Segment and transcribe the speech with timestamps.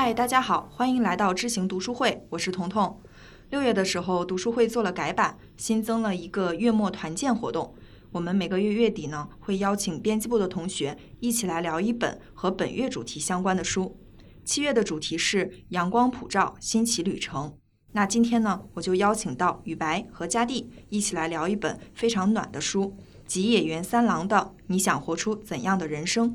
[0.00, 3.00] 嗨，大家好，欢迎来到知行读书会，我是彤彤。
[3.50, 7.74] 六月的时候，读书会做了改版，新增了一个月末团建活动。
[8.12, 13.98] 我们每个月月底呢，会邀请编辑部的同学一起来聊一本和本月主题相关的书。
[14.44, 17.58] 七月的主题是阳光普照，新奇旅程。
[17.90, 22.96] 那今天呢，我就邀请到雨白和佳蒂一起来聊一本非常暖的书，
[23.26, 24.36] 吉野源三郎的
[24.68, 26.30] 《你想活出怎样的人生》。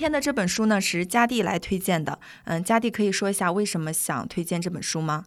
[0.00, 5.26] 今天的这本书呢是佳蒂来推荐的，嗯，佳蒂可以说一下为什么想推荐这本书吗？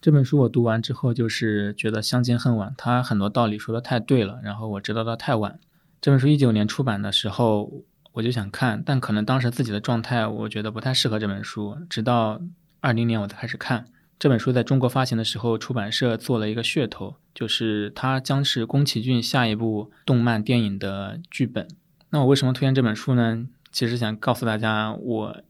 [0.00, 5.58] 这本书我读完之后，就是觉得相见恨晚，他很多道理说的太对了，然后我知道的太晚。
[6.00, 7.82] 这本书一九年出版的时候，
[8.12, 11.76] 我就想看，但可能当时自己的状态，我觉得不太适合这本书。
[11.90, 12.40] 直到
[12.78, 21.66] 二零年我才开始看这本书，在中国发行的时候，出版社做了一个噱头，就是它将是宫崎骏下一部动漫电影的剧本。
[22.10, 23.48] 那我为什么推荐这本书呢？
[23.70, 25.42] 其实想告诉大家，我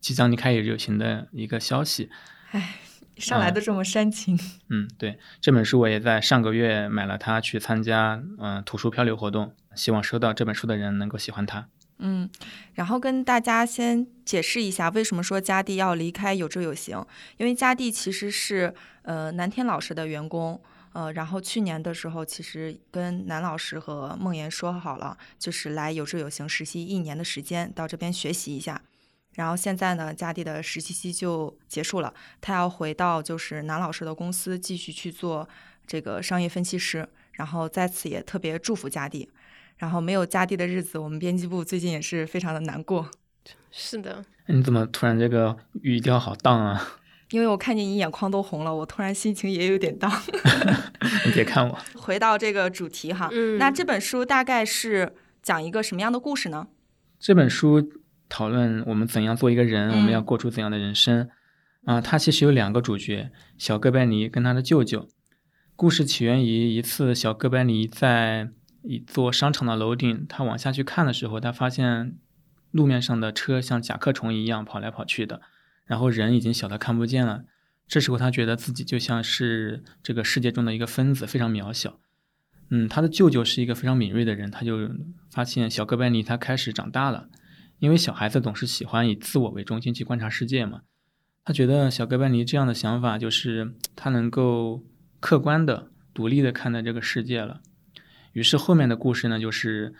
[0.00, 2.10] 即将离开野友行的一个消息。
[2.50, 2.76] 唉，
[3.16, 4.38] 上来都这么煽情。
[4.68, 11.68] 嗯，对，这本书我也在上个月买了它，去参加嗯图书漂流活动，希望收到这本书的人能够喜欢它。
[11.98, 12.28] 嗯，
[12.74, 17.06] 然后跟大家先解释一下，为什么说佳蒂要离开有志有行？
[17.36, 20.60] 因为佳蒂其实是呃南天老师的员工。
[20.94, 28.80] 呃，然后去年的时候，其实跟南老师和梦妍说好了，就是来有志有行实习一年的时间，到这边学习一下。
[29.34, 35.48] 然后现在呢，佳弟的实习期就结束了，他要回到就是南老师的公司继续去做
[35.84, 37.08] 这个商业分析师。
[37.32, 39.28] 然后在此也特别祝福佳弟。
[39.78, 43.10] 然后没有佳弟的日子，我们编辑部最近也是非常的难过。
[43.72, 47.00] 是的，你怎么突然这个语调好荡啊？
[47.30, 50.10] 因为我看见你眼眶都红了，我突然心情也有点荡。
[51.26, 51.78] 你别看我。
[51.94, 56.68] 回到这个主题哈，嗯那这本书大概是讲一个什么样的故事呢？
[57.18, 57.90] 这本书
[58.28, 61.28] 讨论我们怎样做一个人，嗯我们要过出怎样的人生。
[61.86, 65.06] 啊、它其实有两个主角，小哥白尼跟他的舅舅。
[65.76, 68.48] 故事起源于一次，小哥白尼在
[68.82, 72.16] 一座商场的楼顶，他往下去看的时候，他发现
[72.70, 75.42] 路面上的车像甲壳虫一样跑来跑去的，
[75.84, 77.44] 然后人已经小的看不见了。
[77.86, 82.00] 这时候他觉得自己就像是这个世界中的一个分子，非常渺小。
[82.70, 84.90] 嗯，他的舅舅是一个非常敏锐的人，他就
[85.30, 87.28] 发现小哥白尼他开始长大了，
[87.78, 90.80] 因为小孩子总是喜欢以自我为中心去观察世界嘛。
[91.44, 94.82] 他觉得小哥白尼这样的想法就是他能够
[95.20, 97.60] 客观的、独立的看待这个世界了。
[98.32, 99.94] 于是后面的故事呢，就是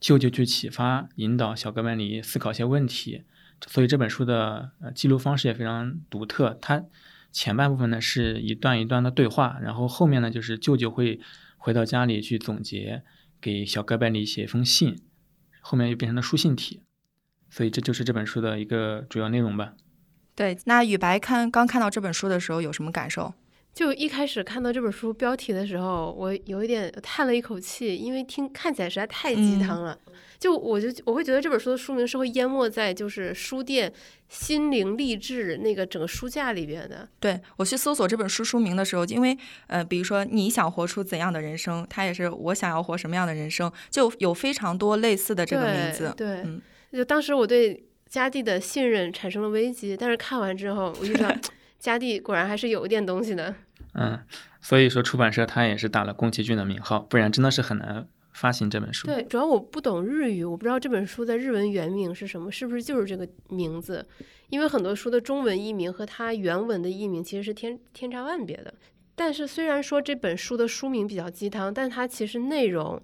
[0.00, 3.24] 舅舅去启发、引导小哥白尼思考一些问题。
[3.66, 6.58] 所以这本书的呃记录方式也非常独特。
[6.60, 6.84] 它
[7.32, 11.20] 前半部分呢是一段一段的对话，然后后面呢就是舅舅会
[11.56, 13.02] 回到家里去总结，
[13.40, 14.96] 给小哥白尼写一封信，
[15.60, 16.82] 后面又变成了书信体。
[17.48, 19.74] 所以这就是这本书的一个主要内容吧。
[20.34, 23.32] 对，那雨白看刚看到这本书的时候有什么感受？
[23.76, 29.98] 就一开始看到这本书标题的时候，我有一点叹了一口气，因为听看起来实在太鸡汤了。
[30.38, 33.92] 就我就我会觉得这本书的书名是会淹没在就是书店
[34.30, 37.06] 心灵励志那个整个书架里边的。
[37.20, 46.14] 对我去搜索这本书书名的时候，因为呃，比如说你想活出怎样的人生，它也是我想要活什么样的人生，就有非常多类似的这个名字。
[46.16, 46.62] 对，嗯
[46.94, 51.30] 就当时我对嘉蒂的信任产生了危机，但是看完之后，我就想，
[51.78, 53.54] 佳蒂果然还是有一点东西的。
[53.94, 54.18] 嗯，
[54.60, 59.06] 所以说出版社他也是打了宫崎骏的名号，不然真的是很难发行这本书。
[59.06, 64.06] 对，主要我不懂日语，我不知道这本书在日文原名是什么，是不是就是这个名字？
[64.50, 68.72] 因为很多书的中文译名和它原文的译名其实是天天差万别的。
[69.14, 73.02] 但是虽然说这本书的书名比较鸡汤，但它其实内容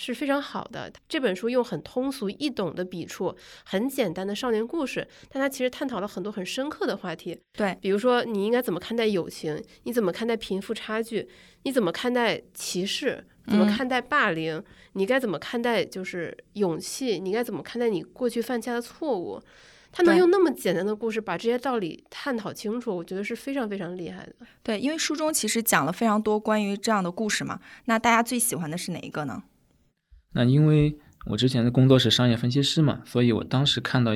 [0.00, 0.90] 是非常好的。
[1.08, 7.38] 这本书用很通俗易懂的笔触，很简单的少年故事，但它其实探讨了很多很深刻的话题。
[7.52, 11.28] 对，比如说你应该怎么看待友情，你怎么看待贫富差距，
[11.64, 14.62] 你怎么看待歧视，怎么嗯看待霸凌，
[14.94, 19.40] 你该怎么看待就是勇气，你该怎么看待你过去犯下的错误。
[19.92, 24.32] 他能用那么简单的故事把这些道理探讨清楚，我觉得是非常非常厉害的。
[24.62, 27.58] 对，因为书中其实讲了非常多关于这样的故事嘛。
[27.86, 29.42] 那大家最喜欢的是哪一个呢？
[30.32, 34.12] 那因为我之前的工作是商业分析师嘛，所以我当时看到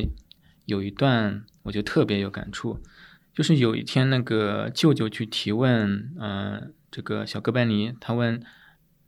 [0.64, 2.80] 有一段我就特别有感触，
[3.34, 8.42] 就是有一天那个舅舅去提问，嗯、这个小哥白尼他问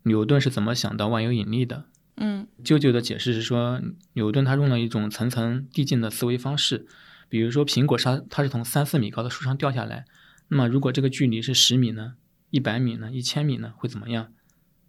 [0.02, 1.84] 牛顿是怎么想到万有引力的，
[2.16, 3.80] 嗯舅舅的解释是说，
[4.12, 6.86] 牛顿他用了一种层层递进的思维方式，
[7.28, 10.04] 比如说苹果它它是从三四米高的树上掉下来，
[10.48, 12.14] 那么如果这个距离是十米呢，
[12.50, 14.32] 一百米呢，一千米呢，会怎么样？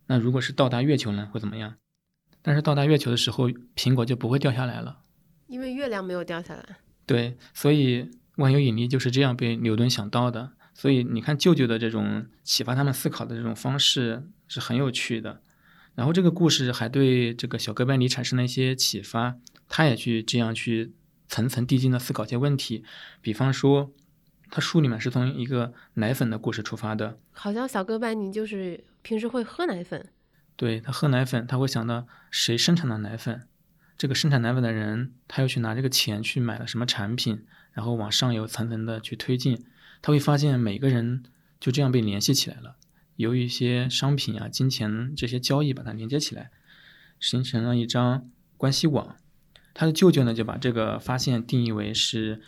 [0.08, 1.76] 那如果是到达月球呢，会怎么样？
[2.48, 5.00] 但是到达月球的时候，苹果就不会掉下来了。
[5.48, 6.78] 因为月亮没有掉下来。
[7.06, 10.54] 对，所以万有引力就是这样被牛顿想到的。
[10.74, 15.42] 所以你看，舅舅的这种启发他们思考的这种方式是很有趣的。
[15.96, 19.36] 然后这个故事还对这个小哥白尼产生了一些启发，
[19.68, 20.94] 他也去这样去
[21.28, 22.86] 层层递进的思考一些问题。
[23.20, 23.92] 比方说，
[24.50, 30.10] 他书里面是从一个奶粉的故事出发的，好像小哥白尼就是平时会喝奶粉，
[30.58, 33.48] 对他喝奶粉，他会想到谁生产的奶粉，
[33.98, 39.64] 这个生产奶粉的人，他又去拿这个钱去买了什么产品，然后往上游层层的去推进，
[40.02, 41.24] 他会发现每个人
[41.60, 42.76] 就这样被联系起来了，
[43.16, 46.50] 由一些商品啊、金钱这些交易把它连接起来，
[47.20, 48.28] 形成了一张
[48.58, 49.16] 关系网。
[49.76, 52.42] 他的舅舅呢就把这个发现定义为是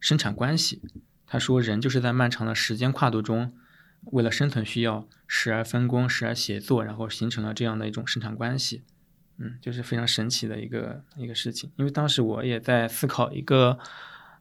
[0.00, 0.82] 生产关系。
[1.28, 3.54] 他说，人就是在漫长的时间跨度中，
[4.06, 8.82] 为了生存需要，时而分工，时而协作，然后形成了这样的一种生产关系。
[9.38, 11.70] 嗯，就是非常神奇的一个一个事情。
[11.76, 13.78] 因为当时我也在思考一个，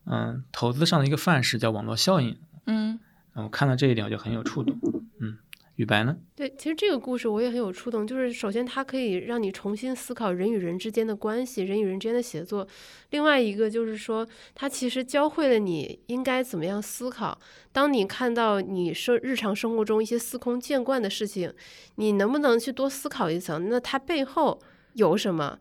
[0.05, 2.37] 嗯，投资上的一个范式，叫网络效应。
[2.65, 2.99] 嗯
[3.33, 4.77] 然后我看到这一点，我就很有触动。
[5.19, 5.37] 嗯，
[5.81, 6.15] 雨白呢？
[6.35, 12.67] 对，其实这个故事我也很有触动，就是首先它可以让你重新思考人与人之间的关系，人与人之间的协作。
[13.09, 17.35] 另外一个就是说，它其实教会了你应该怎么样思考。
[17.71, 21.51] 当你看到你生日常生活中一些司空见惯的事情，
[21.95, 23.67] 你能不能去多思考一层？
[23.67, 24.61] 那它背后
[24.93, 25.57] 有什么？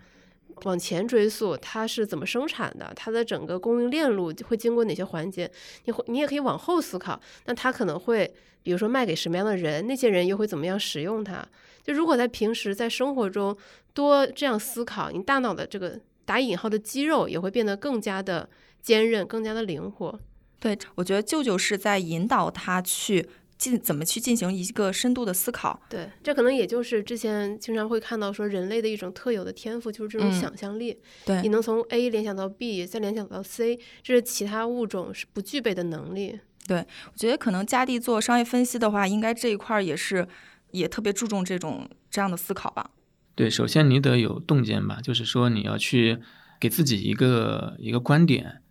[0.65, 2.93] 往前追溯，它是怎么生产的？
[2.95, 5.51] 它的整个供应链路会经过哪些环节？
[5.85, 7.21] 你会，你也可以往后思考。
[7.47, 8.33] 那它可能会，
[8.63, 11.47] 比如说卖给什么样的人，那些人又会怎么样使用它？
[11.83, 13.57] 就如果在平时在生活中
[13.95, 18.49] 多这样思考，你大脑的这个打引号的肌肉也会变得更加的
[18.83, 20.21] 坚韧，更加的灵活。
[20.61, 23.27] 对，我觉得舅舅是在引导他去
[23.61, 25.79] 进怎么去进行一个深度的思考。
[25.91, 30.97] 对，这可能也就是之前经常会看到说人类的一种特有的天赋，就是这种嗯想象力。
[31.27, 36.41] 对你能从 A 联想到 B，再联想到 C，这是其他物种是不具备的能力。
[36.67, 40.27] 对我觉得可能佳地做商业分析的话，应该这一块儿也是
[40.71, 42.91] 也特别注重这种这样的思考吧。
[43.35, 46.19] 对，首先你得有洞见吧，就是说你要去
[46.59, 48.63] 给自己一个一个观点，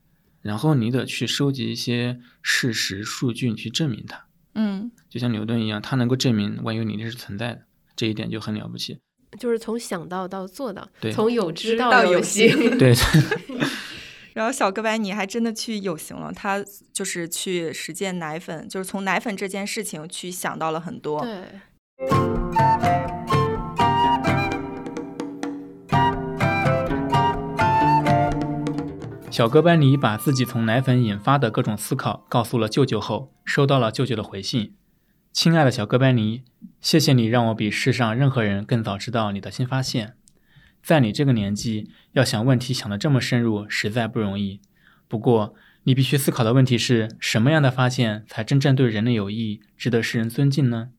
[0.41, 4.25] 然后你得去收集一些事实数据，你去证明它。
[4.55, 7.61] 嗯，就像牛顿一样，他能够证明万有引力是存在的，
[7.95, 8.99] 这一点就很了不起。
[9.39, 12.77] 就是从想到到做到，对从有知到到有行。
[12.77, 12.93] 对
[14.33, 16.63] 然后小哥白尼还真的去有形了，他
[16.93, 21.21] 就是去实践奶粉，就是从奶粉这件事情去想到了很多。
[21.21, 21.43] 对，
[29.39, 34.73] 小哥白尼把自己从奶粉引发的各种思考告诉了舅舅后，收到了舅舅的回信
[35.31, 36.43] ：“亲爱的小哥白尼，
[36.81, 40.15] 谢谢你让我比世上任何人更早知道你的新发现。
[40.83, 44.59] 在你这个年纪，要想问题想得这么深入，实在不容易。
[45.07, 50.89] 不过，你必须思考的问题是什么样的发现才真正对人类有益，值得世人尊敬呢？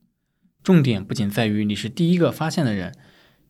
[0.63, 2.95] 重点不仅在于你是第一个发现的人，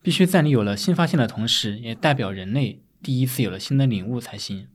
[0.02, 4.68] 必须在你有了新发现的同时，也代表人类第一次有了新的领悟才行。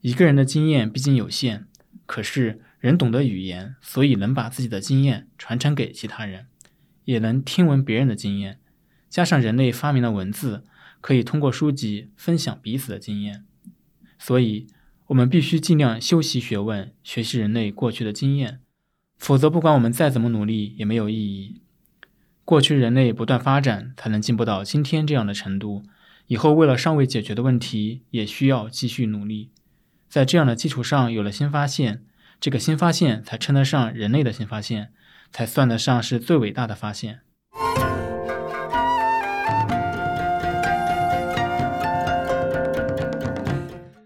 [0.00, 1.66] 一个人的经验毕竟有限，
[2.06, 6.46] 可是人懂得语言，所以能把自己的经验传承给其他人，
[7.04, 8.60] 也能听闻别人的经验。
[9.08, 10.64] 加上人类发明了文字，
[11.00, 13.44] 可以通过书籍分享彼此的经验。
[14.18, 14.66] 所以，
[15.06, 18.60] 我们必须尽量修习学问，学习人类过去的经验，
[19.16, 21.62] 否则不管我们再怎么努力，也没有意义。
[22.44, 25.82] 过去人类不断发展，才能进步到今天这样的程度。
[26.26, 29.50] 以后为了尚未解决的问题，也需要继续努力。
[30.08, 32.02] 在这样的基础上有了新发现，
[32.40, 34.90] 这个新发现才称得上人类的新发现，
[35.30, 37.20] 才算得上是最伟大的发现。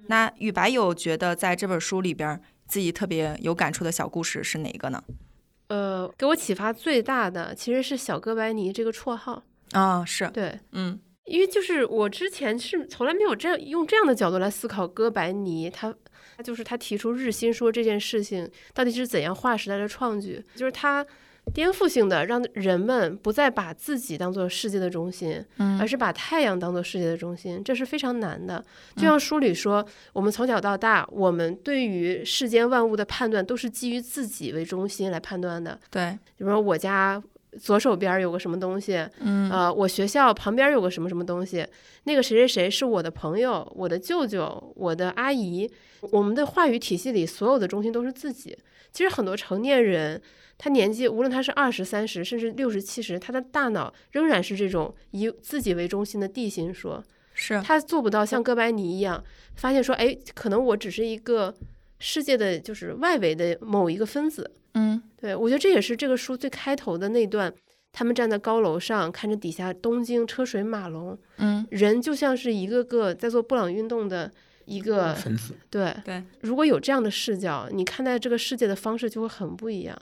[0.08, 5.02] 那雨白有觉得在这本书里边自己特别有感触的小故事是哪个呢？
[5.68, 9.44] 呃，给我启发最大的其实是小哥白尼这个绰号。
[9.70, 15.94] 啊、是，对，嗯因为就是我之前是从来没有这样用这样的角度来思考哥白尼，他
[16.36, 21.06] 他就是他提出日心说这件事情到底是怎样划时代的创举，就是他
[21.52, 28.64] 颠覆性的让人们不再把自己当做世界的中心，嗯而是把太阳当做世界的中心，这是非常难的。
[28.96, 35.78] 就像书里说，我们从小到大，我们对于世间万物的判断都是基于自己为中心来判断的。
[35.90, 37.20] 对，比如说我家
[37.60, 41.66] 左手边有个什么东西，嗯呃，我学校旁边有个什么什么东西，
[42.04, 45.70] 那个谁谁谁是我的朋友，我的舅舅，我的阿姨。
[46.10, 48.58] 我们的话语体系里，所有的中心都是自己。
[48.90, 50.20] 其实很多成年人，
[50.58, 57.02] 他年纪无论他是二十三十，甚至六十七十，他的大脑仍然是这种以自己为中心的地心说。
[57.34, 59.22] 是他做不到像哥白尼一样，
[59.54, 61.54] 发现说，哎，可能我只是一个
[62.00, 64.50] 世界的就是外围的某一个分子。
[64.74, 67.50] 嗯对我觉得这也是这个书最开头的那段，
[67.92, 74.30] 他们站在高楼上，看着底下东京车水马龙，嗯人就像是一个个在做布朗运动的
[74.64, 75.54] 一个分子。
[75.70, 79.96] 对对，如果有这样的视角，你看待这个世界的方式就会很不一样。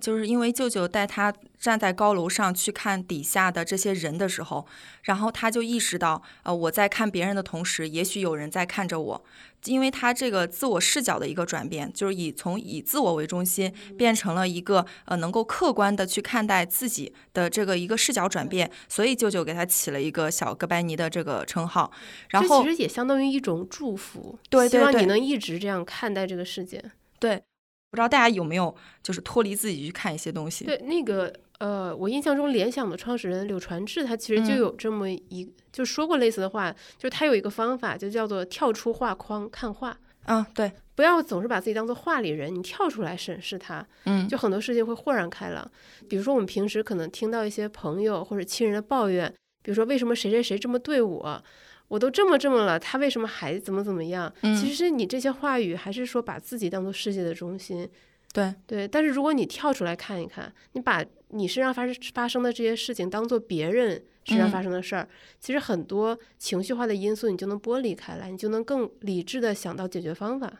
[0.00, 4.66] 就是因为舅舅带他站在高楼上去看底下的这些人的时候，
[5.02, 9.24] 然后他就意识到，呃，我在看别人的同时，也许有人在看着我。
[9.66, 21.92] 因为他这个自我视角的一个转变，就是以从以自我为中心变成了一个呃能够客观的去看待自己的这个一个视角转变，所以舅舅给他起了一个小哥白尼的这个称号。
[22.30, 26.82] 然后其实也相当于一种祝福，对对对希望你能一直这样看待这个世界。
[27.18, 27.42] 对，
[27.90, 30.64] 不知道大家有没有就是脱离自己去看一些东西？
[30.64, 39.96] 对，那个呃，我印象中联想的创始人柳传志，他其实就嗯有这么一，就说过类似的话，就是他有一个方法，就叫做跳出画框看画。
[40.24, 45.68] 啊，对，不要总是把自己当做画里人，你跳出来审视它，嗯，就很多事情会豁然开朗。
[46.08, 51.42] 比如说，我们平时可能听到一些朋友或者亲人的抱怨，比如说为什么谁谁谁这么对我，
[51.90, 54.32] 我都这么这么了，他为什么还怎么怎么样？
[54.42, 57.88] 嗯其实你这些话语还是说把自己当做世界的中心，
[58.32, 58.86] 对，对。
[58.86, 65.08] 但是如果你跳出来看一看，你把你身上发生发生的这些事情当做别人身上嗯发生的事儿，
[65.40, 70.52] 其实很多情绪化的因素你就能剥离开来，你就能更理智的想到解决方法。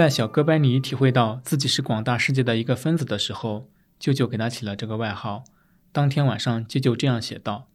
[0.00, 5.44] 在小哥白尼体会到自己是广大世界的一个分子的时候，舅舅给他起了这个外号。
[5.92, 7.68] 当天晚上，舅舅这样写道：“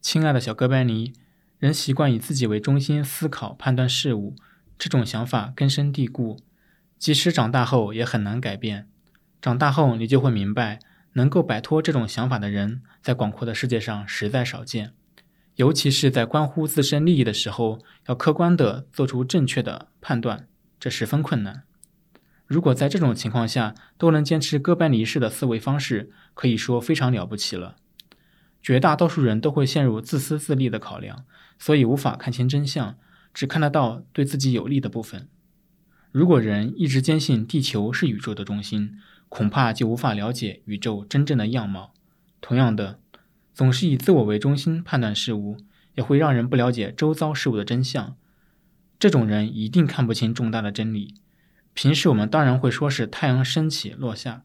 [0.00, 1.12] 亲爱的小哥白尼，
[1.58, 4.34] 人习惯以自己为中心思考、判断事物，
[4.78, 6.38] 这种想法根深蒂固，
[6.98, 8.88] 即使长大后也很难改变。
[9.42, 10.78] 长大后，你就会明白，
[11.12, 14.94] 能够摆脱这种想法的人，在广阔的世界上实在少见。
[15.56, 21.64] 尤其是在关乎自身利益的时候，要客观地做出正确的判断。”这十分困难。
[22.46, 27.76] 如果在这种情况下都能坚持哥白尼式的思维方式，可以说非常了不起了。
[28.62, 31.24] 绝大多数人都会陷入自私自利的考量，
[31.58, 32.96] 所以无法看清真相，
[33.34, 35.28] 只看得到对自己有利的部分。
[36.10, 41.92] 如果人一直坚信地球是宇宙的中心，恐怕就无法了解宇宙真正的样貌。
[42.40, 42.98] 同样的，
[43.52, 45.58] 总是以自我为中心判断事物，
[45.96, 48.16] 也会让人不了解周遭事物的真相。
[48.98, 51.14] 这种人一定看不清重大的真理。
[51.72, 54.42] 平时我们当然会说是太阳升起落下，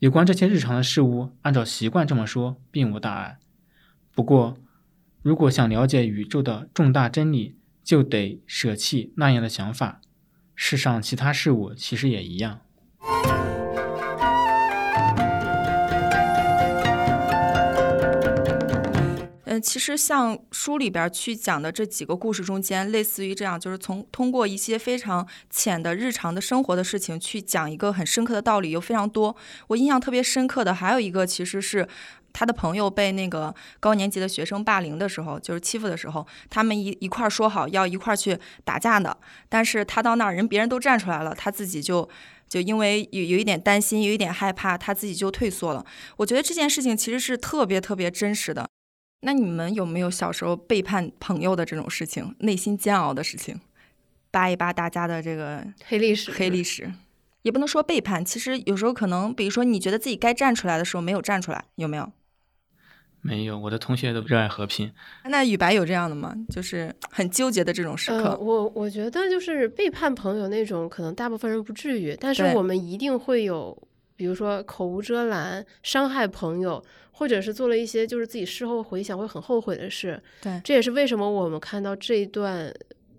[0.00, 3.38] 有关这些日常的事物，按照习惯这么说并无大碍。
[4.12, 4.56] 不过，
[5.22, 10.00] 如果想了解宇宙的重大真理，就得舍弃那样的想法。
[10.56, 12.60] 世上其他事物其实也一样。
[19.50, 29.34] 嗯，其实像书里边去讲的这几个故事中间，类似于这样，就是从通过一些非常浅的日常的生活的事情去讲一个很深刻的道理，有非常多。
[29.66, 31.84] 我印象特别深刻的还有一个，其实是
[32.32, 39.16] 他的朋友被那个高年级的学生霸凌的时候，就是欺负的时候，他们一一块儿说好要一块儿去打架的，
[39.48, 42.08] 但是他到那儿人别人都站出来了，他自己就。
[42.48, 45.86] 就因为有有一点担心，有一点害怕，他自己就退缩了。
[46.16, 48.68] 我觉得这件事情其实是特别特别真实的。
[49.20, 53.60] 那你们有没有小时候背叛朋友的这种事情，内心煎熬的事情？
[54.30, 56.92] 扒一扒大家的这个黑历史，黑历史，
[57.42, 58.24] 也不能说背叛。
[58.24, 62.12] 其实有时候可能，比如说你觉得自己该站出来的时候没有站出来，有没有？
[63.22, 64.92] 没有，我的同学都热爱和平。
[65.28, 66.34] 那雨白有这样的吗？
[66.48, 68.30] 就是很纠结的这种时刻。
[68.30, 73.76] 呃、我我觉得就是背叛朋友那种，可能大部分人不至于，但是我们一定会有，
[74.20, 80.22] 比如说口无遮拦、伤害朋友，或者是做了一些就是自己事后回想会很后悔的事。
[80.42, 82.70] 对，这也是为什么我们看到这一段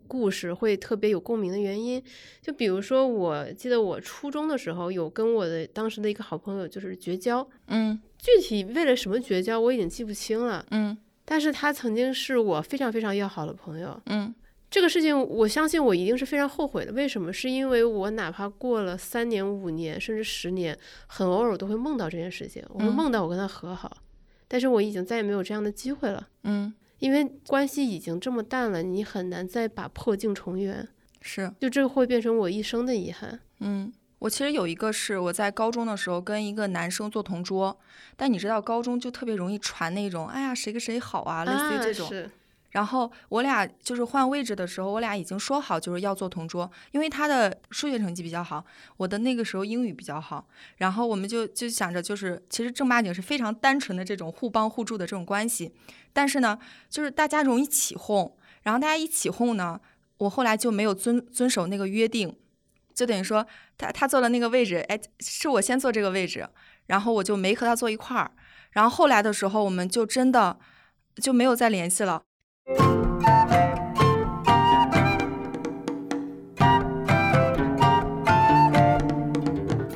[0.08, 2.00] 故事会特别有共鸣的原因。
[2.39, 14.00] 就比如说，我记得我初中的时候有跟我的当时的一个好朋友就是绝交，嗯具体为了什么绝交我已经记不清了，嗯但是他曾经是我非常非常要好的朋友。
[14.05, 14.31] 嗯
[14.72, 16.94] 这个事情，我相信我一定是非常后悔的。
[16.94, 17.32] 为什么？
[17.32, 20.75] 是因为我哪怕过了三年、五年，甚至十年，
[21.08, 22.63] 很偶尔都会梦到这件事情。
[22.70, 23.98] 我会嗯梦到我跟他和好，
[24.48, 30.88] 但是我已经再也没有这样的机会了，嗯，因为关系已经这么淡了，你很难再把破镜重圆。
[31.22, 33.40] 是，就这个会变成我一生的遗憾。
[33.60, 33.92] 嗯。
[34.20, 37.75] 我其实有一个是我在高中的时候跟一个男生做同桌，
[38.16, 42.08] 但你知道高中就特别容易传那种，哎呀谁跟谁好啊，类似于这种。
[42.08, 42.30] 是
[42.72, 48.66] 然后我俩就是换位置的时候，我俩已经说好就是要做同桌，因为他的数学成绩比较好，
[48.98, 50.48] 我的那个时候英语比较好，
[50.78, 55.74] 然后我们就就想着就是其实正八经是非常单纯的这种互帮互助的这种关系，
[56.13, 56.58] 但是呢，
[56.90, 59.80] 就是大家容易起哄，然后大家一起哄呢，
[60.18, 62.36] 我后来就没有遵遵守那个约定。
[62.94, 63.48] 就等于说，
[63.78, 66.48] 他他坐的那个位置，哎，是我先坐这个位置，
[66.88, 68.32] 然后我就没和他坐一块儿。
[68.72, 70.60] 然后后来的时候，我们就真的
[71.16, 72.22] 就没有再联系了。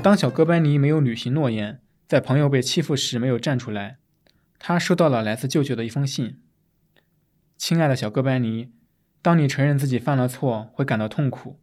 [0.02, 3.98] 当小哥白尼没有履行诺言，在朋友被欺负时没有站出来，
[4.60, 6.40] 他收到了来自舅舅的一封信。
[7.58, 8.72] 亲爱的小哥白尼，
[9.24, 11.60] 当你承认自己犯了错，会感到痛苦。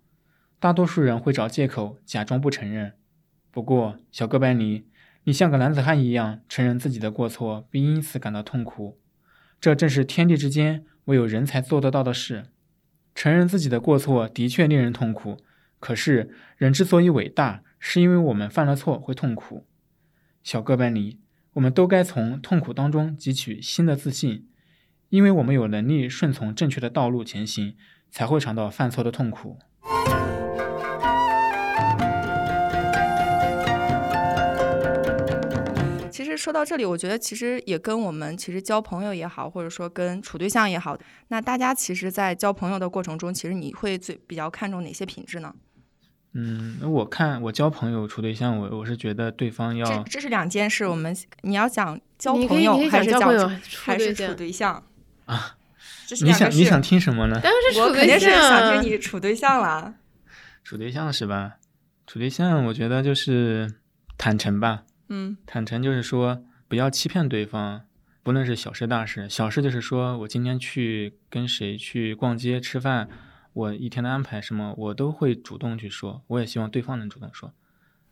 [0.58, 2.94] 大多数人会找借口假装不承认。
[3.52, 4.86] 不过，小哥白尼，
[5.22, 8.98] 你像个男子汉一样承认自己的过错，并因此感到痛苦。
[9.60, 12.44] 这正是天地之间唯有人才做得到的事。
[13.14, 15.38] 承认自己的过错的确令人痛苦，
[15.78, 17.62] 可是人之所以伟大。
[17.84, 19.66] 是因为我们犯了错会痛苦，
[20.44, 21.18] 小哥白尼，
[21.54, 24.46] 我们都该从痛苦当中汲取新的自信，
[25.08, 27.74] 因为我们有能力顺从正确的道路前行，
[28.08, 29.58] 才会尝到犯错的痛苦。
[36.32, 40.98] 实说到这里，我觉得其实也跟我们其实交朋友也好，或者说跟处对象也好，
[41.28, 45.54] 那大家其实，在交朋友的过程中，其实你会最比较看重哪些品质呢？
[46.34, 50.86] 嗯，那我看我交朋友处对象，我我是觉得对方要这这是两件事。
[50.86, 53.50] 我们你要讲交朋友还是交朋友
[53.84, 54.82] 还是处对象
[55.26, 55.56] 啊？
[56.22, 57.40] 你想你想听什么呢？
[57.44, 59.94] 当然是处对象，肯定是想听你处对象了。
[60.64, 61.56] 处对象是吧？
[62.06, 63.70] 处对象，我觉得就是
[64.16, 64.84] 坦诚吧。
[65.14, 67.82] 嗯，坦诚就是说不要欺骗对方，
[68.22, 69.28] 不论是小事大事。
[69.28, 73.10] 小事就是说我今天去跟谁去逛街吃饭。
[73.52, 76.22] 我一天的安排什么，我都会主动去说。
[76.28, 77.52] 我也希望对方能主动说。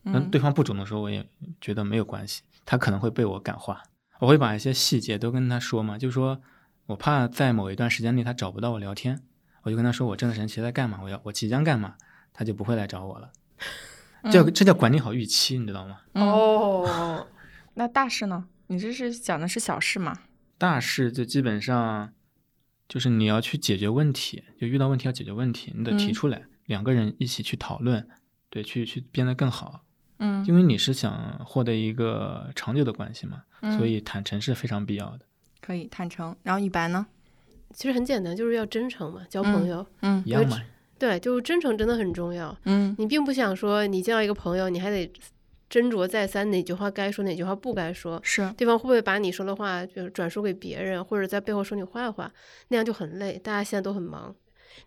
[0.02, 1.26] 那对方不主动说，我也
[1.58, 2.42] 觉得没有关系。
[2.66, 3.82] 他可能会被我感化。
[4.18, 6.42] 我会把一些细节都跟他说嘛，就是说
[6.84, 9.22] 我怕在某一段时间内他找不到我聊天，
[9.62, 11.94] 我就跟他说我这段时间其在干嘛，我要我即将干嘛，
[12.34, 13.32] 他就不会来找我了。
[14.30, 16.00] 叫这叫管理好预期，你知道吗？
[16.14, 17.26] 哦，
[17.74, 18.46] 那大事呢？
[18.66, 20.16] 你这是讲的是小事吗？
[20.58, 22.12] 大事就基本上。
[22.88, 28.04] 就是你要去解决问题，就遇到问题要解决问题，你得提出来，两个人一起去讨论，
[28.48, 29.84] 对，去去变得更好。
[30.18, 33.44] 嗯，因为你是想获得一个长久的关系嘛，
[33.78, 35.20] 所以坦诚是非常必要的。
[35.60, 37.06] 可以坦诚，然后一般呢？
[37.72, 40.60] 其实很简单，就是要真诚嘛，交朋友，嗯，一样嘛。
[41.00, 42.56] 对，就是真诚真的很重要。
[42.66, 45.12] 嗯，你并不想说你见到一个朋友，你还得。
[45.70, 52.28] 斟酌再三，哪句话该说，哪句话不该说，是对方会不会把你说的话就转述给别人，或者在背后说你坏话，
[52.70, 53.38] 那样就很累。
[53.38, 54.34] 大家现在都很忙。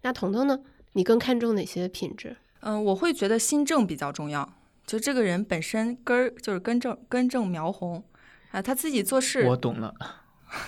[0.01, 0.59] 那彤彤呢？
[0.91, 2.35] 你更看重哪些品质？
[2.59, 8.03] 嗯，我会觉得心正比较重要，就这个人本身根儿就是根正根正苗红
[8.51, 9.47] 啊，他自己做事。
[9.47, 9.95] 我懂了，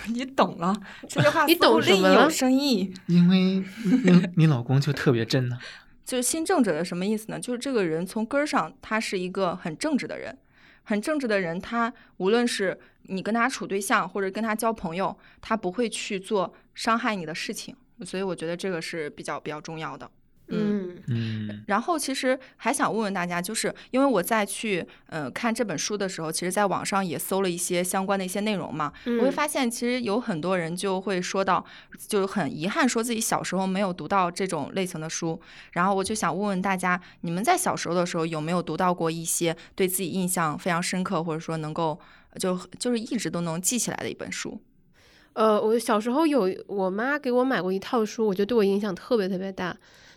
[0.08, 0.74] 你懂了，
[1.08, 2.08] 这句话你懂什么？
[2.14, 2.92] 有深意。
[3.06, 5.58] 因为你 你老公就特别真呢。
[6.04, 7.40] 就是新政者的什么意思呢？
[7.40, 10.38] 就是这个人从根儿上，他是一个很正直的人，
[10.84, 11.60] 很正直的人。
[11.60, 17.74] 他无论是你跟他处对象，或者跟他交朋友，他不会去做伤害你的事情。
[18.04, 20.08] 所以我觉得这个是比较比较重要的。
[20.48, 31.64] 嗯嗯，然后其实还想问问大家，就是因为我在去呃看这本书的时候，其实在网上也搜了一些相关的一些内容嘛，我会发现其实有很多人就会说到，
[32.06, 35.40] 就很遗憾说自己小时候没有读到这种类型的书。
[35.72, 41.98] 然后我就想问问大家，你们在小时候的时候有没有读到过一些对自己印象非常深刻，或者说能够
[42.38, 44.60] 就就是一直都能记起来的一本书？
[45.32, 49.76] 呃，我小时候有我妈给我买过一套书，我觉得对我影响特别特别大。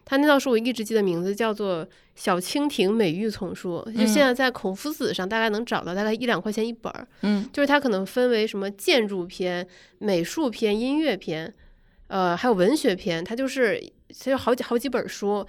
[0.10, 7.08] 他那套书我一直记得名字叫做《小蜻蜓美育丛书》，就现在在孔夫子上大概能找到，大概一两块钱一本儿。
[7.22, 9.68] 嗯，就是它可能分为什么建筑篇、
[10.00, 11.54] 美术篇、音乐篇，
[12.08, 13.24] 呃，还有文学篇。
[13.24, 13.80] 它就是
[14.20, 15.46] 它有好几好几本书。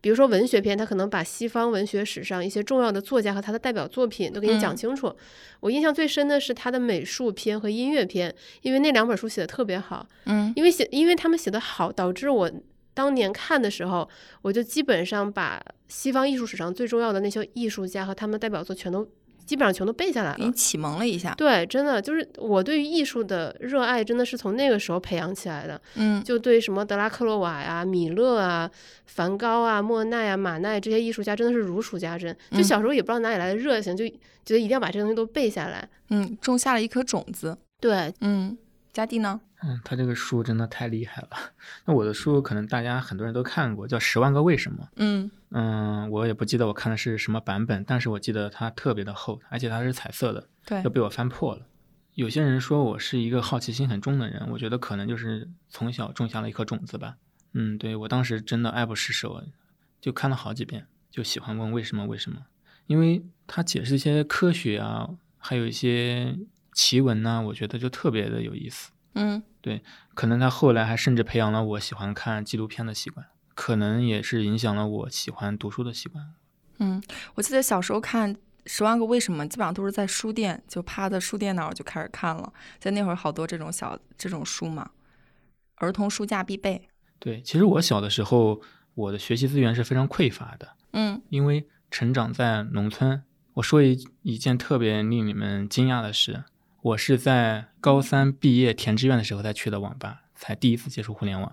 [0.00, 5.12] 比如说文学篇，它可能把西方文学史上一些重要的作家和他的代表作品都给你讲清楚。
[5.58, 10.06] 我印象最深的是他的美术篇和音乐篇，因为那两本书写的特别好。
[10.26, 12.48] 嗯，因为写因为他们写的好，导致我。
[12.96, 14.08] 当年看的时候，
[14.40, 19.06] 我就基本上把西方艺术史上最重要的那些艺术家和他们的代表作全都
[19.44, 20.38] 基本上全都背下来了。
[20.38, 21.34] 给你启蒙了一下。
[21.34, 25.78] 对，真的就是我对于艺术的热爱，真的是从那个时候培养起来的。
[25.96, 28.68] 嗯，就对什么德拉克洛瓦呀、米勒啊、
[29.04, 32.34] 梵高啊、莫奈啊、马奈这些艺术家，真的是如数家珍。
[32.50, 35.88] 就嗯小时候也不知道哪里来的热情，就觉得一定要把这些东西都背下来。
[36.08, 37.56] 嗯，种下了一颗种子。
[37.78, 38.56] 对，嗯，
[38.96, 39.38] 佳蒂呢？
[39.62, 41.28] 嗯，他这个书真的太厉害了。
[41.84, 44.84] 那我的书可能大家很多人都看过，叫《十万个为什么》。
[44.96, 51.66] 嗯嗯，我也不记得我看的是什么版本，但是我记得它特别的厚，而且它是彩色的，对都被我翻破了。
[52.14, 57.16] 有些人说我是一个好奇心很重的人，我觉得可能就是从小种下了一颗种子吧。
[57.52, 59.44] 嗯，对我当时真的爱不释手，
[60.00, 62.46] 就看了好几遍，就喜欢问为什么为什么，
[62.86, 66.38] 因为他解释一些科学啊，还有一些
[66.76, 68.92] 奇闻呢、我觉得就特别的有意思。
[69.14, 69.82] 嗯对
[70.14, 76.34] 可能他后来还甚至培养了我喜欢看纪录片的习惯，可能也是影响了我喜欢读书的习惯。
[76.78, 77.02] 嗯，
[77.34, 78.34] 我记得小时候看
[78.66, 82.52] 《十万个为什么》，基本上都是在书店，就趴在书店那儿就开始看了。
[82.78, 84.90] 在那会儿好多这种小这种书嘛，
[85.76, 86.88] 儿童书架必备。
[87.18, 88.60] 对，其实我小的时候，
[88.94, 93.22] 我的学习资源是非常匮乏的，嗯因为成长在农村。
[93.54, 96.44] 我说一一件特别令你们惊讶的事，
[96.86, 101.52] 我是在高三毕业填志愿的时候才去的网吧，才第一次接触互联网。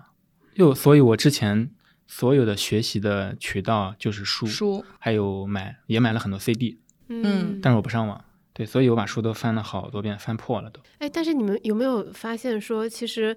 [0.54, 1.72] 又所以，我之前
[2.06, 8.24] 所有的学习的渠道就是书，书还有买也买了很多 CD，嗯但是我不上网。
[8.52, 10.80] 对，所以我把书都翻了好多遍，翻破了都。
[10.98, 13.36] 哎，但是你们有没有发现说，其实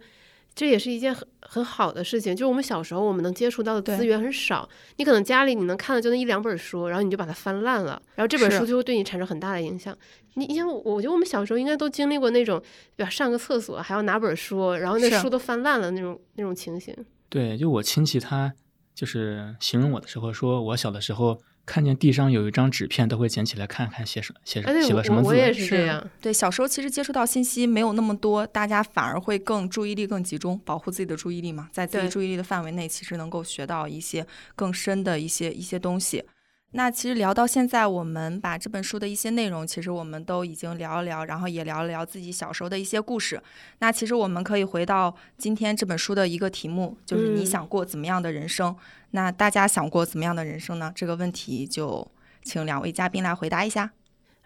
[0.57, 9.95] 这也是一件很很好的事情，就是我们小时候我们能接触到的资源很少，你可能家里你能看的就那一两本书，然后你就把它翻烂了，然后这本书就会对你产生很大的影响。
[10.33, 12.59] 你你像，我我觉得我们小时候应该都经历过那种，
[12.95, 13.09] 对吧？
[13.09, 16.91] 上个厕所还要拿本书，然后那书都翻烂了那种那种情形。
[17.29, 18.51] 对，就我亲戚他
[18.95, 25.27] 就是形容我的时候说，我小的时候看见地上有一张纸片，都会捡起来看看写什写什么写了什么字。
[25.27, 34.25] 我我也是这样，对，小时候其实接触到信息没有那么多，大家反而会更注意力更集中，保护自己的注意力嘛，在自己注意力的范围内，其实能够学到一些
[34.55, 36.23] 更深的一些一些东西。
[36.71, 43.41] 那其实聊到现在，我们把这本书的一些内容，其实我们都已经聊一聊，然后也聊一聊自己小时候的一些故事。
[43.79, 48.75] 那其实我们可以回到今天这本书的一个题目，就是你嗯想过怎么样的人生？
[49.11, 50.91] 那大家想过怎么样的人生呢？
[50.93, 52.05] 这个问题就
[52.43, 53.91] 请两位嘉宾来回答一下。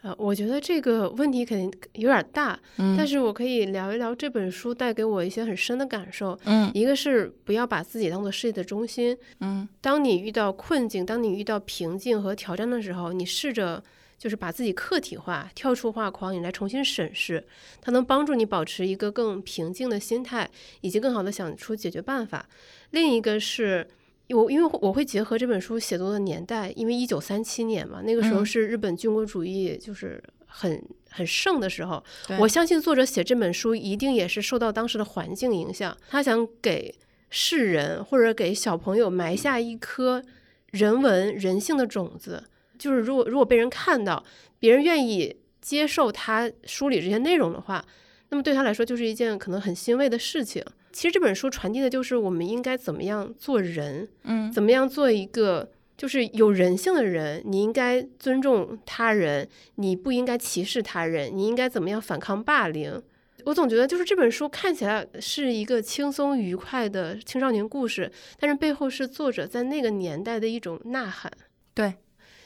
[0.02, 6.38] 呃，我觉得这个问题肯定有点大，嗯但是我可以聊一聊这本书带给我一些很深的感受。
[6.46, 13.84] 嗯一个是不要把自己当做世界的中心，嗯当你遇到困境，当你遇到瓶颈和挑战的时候，你试着
[14.18, 17.46] 就是把自己客体化，跳出画框，你来重新审视，
[17.80, 20.50] 它能帮助你保持一个更平静的心态，
[20.82, 22.50] 以及更好的想出解决办法。
[22.90, 23.88] 另一个是。
[24.34, 32.04] 我因为我会结合这本书写作的年代，因为一九三七年嘛，那个时候嗯是日本军国主义就是很很盛的时候，
[32.40, 36.94] 我相信作者写这本书一定也是受到当时的环境影响，他想给
[37.30, 40.24] 世人或者给小朋友埋下一颗
[40.72, 42.44] 人文人性的种子。
[42.78, 44.24] 就是如果如果被人看到，
[44.60, 47.86] 别人愿意接受他梳理这些内容的话，
[48.30, 50.64] 那么对他来说就是一件可能很欣慰的事情。
[50.92, 63.02] 其实这本书传递的就是我们应该怎么样做人，嗯怎么样做一个就是有人性的人，你应该尊重他人，你不应该歧视他人，你应该怎么样反抗霸凌。
[63.46, 71.32] 我总觉得，就是这本书看起来是一个轻松愉快的青少年故事，但是背后是作者在那个年代的一种呐喊。
[71.74, 71.96] 对，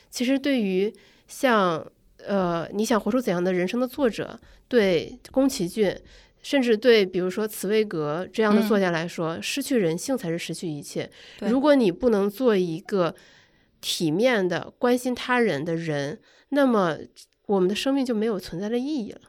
[0.09, 0.93] 其实对于
[1.27, 1.85] 像
[2.25, 5.93] 呃你想活出怎样的人生的作者，对宫崎骏，
[6.45, 11.09] 甚至对比如说茨威格这样的作嗯家来说，失去人性才是失去一切。
[11.39, 13.15] 如果你不能做一个
[13.81, 16.99] 体面的、关心他人的人，那么
[17.47, 19.21] 我们的生命就没有存在的意义了。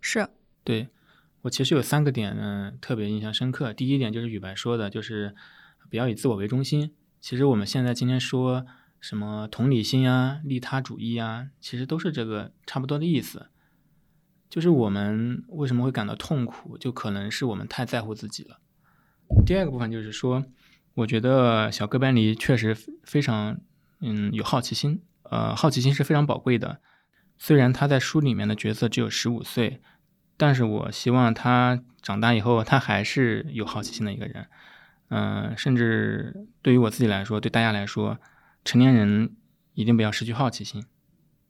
[0.00, 0.28] 是，
[0.62, 0.86] 对
[1.40, 3.72] 我其实有三个点呢，特别印象深刻。
[3.72, 5.34] 第一点就是宇白说的，就是
[5.90, 6.94] 不要以自我为中心。
[7.20, 8.64] 其实我们现在今天说
[9.00, 13.48] 什么同理心啊、利他主义啊，其实都是这个差不多的意思。
[14.52, 18.60] 就是我们为什么会感到痛苦，就可能是我们太在乎自己了。
[19.46, 20.44] 第二个部分就是说，
[20.92, 23.58] 我觉得小哥白尼确实非常
[24.00, 26.82] 嗯有好奇心，呃，好奇心是非常宝贵的。
[27.38, 29.80] 虽然他在书里面的角色只有十五岁，
[30.36, 34.48] 但是我希望他长大以后，他还是有好奇心的一个人。
[35.08, 38.18] 嗯、甚至对于我自己来说，对大家来说，
[38.66, 39.34] 成年人
[39.72, 40.84] 一定不要失去好奇心。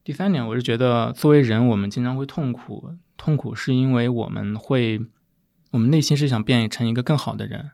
[0.04, 5.00] 第三点，我是觉得作为人，我们经常会痛苦，痛苦是因为我们会，
[5.70, 7.70] 我们内心是想变成一个更好的人，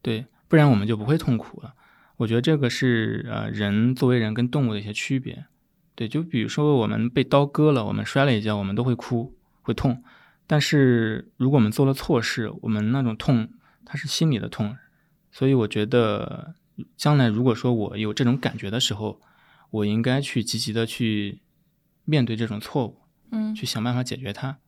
[0.00, 1.74] 对，不然我们就不会痛苦了。
[2.18, 5.46] 我觉得这个是呃人作为人跟动物的一些区别。
[5.96, 10.04] 对，就比如说我们被刀割了，我们摔了一跤，我们都会哭，会痛。
[10.46, 13.48] 但是如果我们做了错事，我们那种痛，
[13.84, 14.76] 它是心里的痛。
[15.32, 16.54] 所以我觉得，
[16.96, 19.20] 将来如果说我有这种感觉的时候，
[19.70, 21.40] 我应该去积极的去
[22.04, 22.98] 面对这种错误，
[23.30, 24.58] 嗯，去想办法解决它。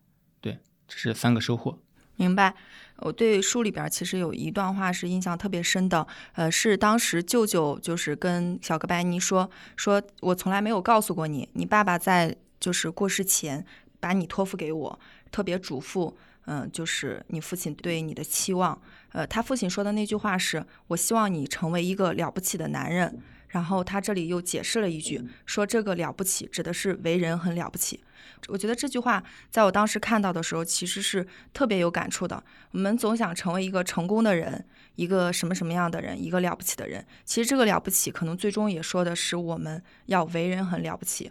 [0.41, 1.79] 对，这是三个收获。
[2.17, 2.55] 明白。
[2.99, 13.67] 我对书里边其实有一段话是印象特别深的，呃，是当时舅舅就是跟小哥白尼说，说我从来没有告诉过你，你爸爸在就是过世前
[13.99, 15.01] 把你托付给我，
[15.33, 16.15] 特别嘱咐，
[16.47, 23.21] 嗯，就是你父亲对你的期望，呃，他父亲说的那句话是，我希望你成为一个了不起的男人。
[23.55, 28.03] 然后他这里又解释了一句，说这个了不起指的是为人很了不起。
[28.49, 32.43] 我觉得这句话在我当时看到的时候，其实是特别有感触的。
[32.73, 37.07] 我们总想成为一个成功的人，一个什么什么样的人，一个了不起的人。
[37.25, 41.31] 其实这个了不起，可能最终也说的是我们要为人很了不起。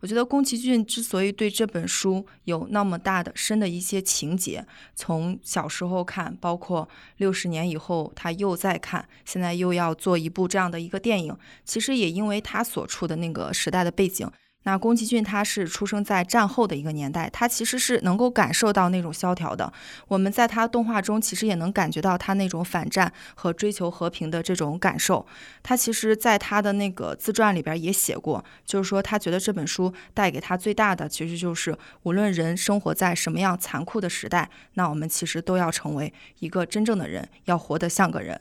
[0.00, 14.30] 我觉得宫崎骏之所以对这本书有那么大的深的一些情节，从小时候看，包括六十年以后他又在看，现在又要做一部这样的一个电影，其实也因为他所处的那个时代的背景。
[14.64, 19.72] 那宫崎骏他是出生在战后的一个年代，他其实是能够感受到那种萧条的。
[20.06, 25.26] 我们在他动画中其实也能感觉到他那种反战和追求和平的这种感受。
[25.62, 38.38] 他其实在他的那个自传里边也写过，就是说他觉得这本书带给他最大的，其实就是无论人生活在什么样残酷的时代，那我们其实都要成为一个真正的人，要活得像个人。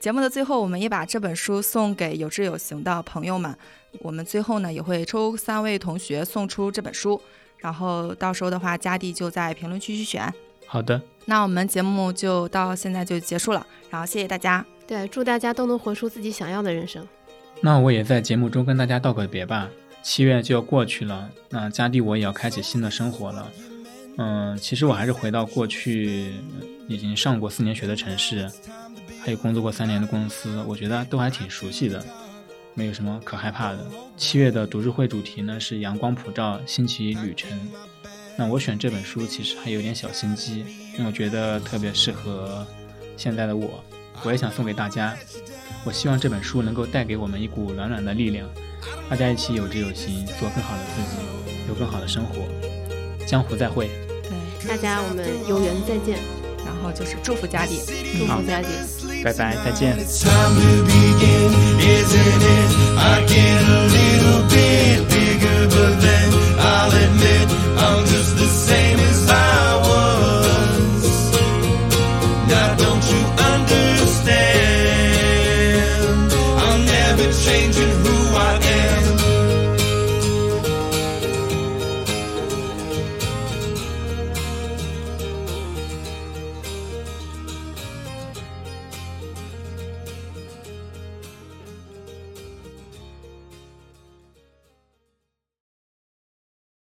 [0.00, 3.54] 节目的最后，我们也把这本书送给有志有行的朋友们。
[3.98, 7.20] 我们最后呢也会抽三位同学送出这本书，
[7.58, 10.32] 然后到时候的话，佳弟就在评论区去选。
[10.66, 14.64] 好的，那我们节目就到现在就结束了，然后谢谢大家。
[14.86, 17.06] 对，祝大家都能活出自己想要的人生。
[17.60, 19.68] 那我也在节目中跟大家道个别吧。
[20.02, 23.52] 七月就要过去了，那佳弟我也要开启新的生活了。
[24.16, 26.32] 嗯，其实我还是回到过去
[26.88, 28.50] 已经上过四年学的城市。
[29.22, 32.02] 还有工作过三年的公司，我觉得都还挺熟悉的，
[32.74, 33.86] 没有什么可害怕的。
[34.16, 37.50] 七月的读书会主题呢是阳光普照，新奇旅程。
[38.36, 42.66] 那我选这本书其实还有点小心机，因为我觉得特别适合
[43.16, 43.84] 现在的我，
[44.24, 45.14] 我也想送给大家。
[45.84, 48.48] 我希望这本书能够带给我们一股暖暖的力量，
[49.08, 52.48] 大家一起有志有行，做更好的自己，有更好的生活。
[53.26, 53.90] 江湖再会，
[54.22, 56.18] 对，大家我们有缘再见，
[56.64, 57.78] 然后就是祝福佳蒂，
[58.18, 58.68] 祝福佳蒂。
[59.22, 59.96] 拜拜，再见。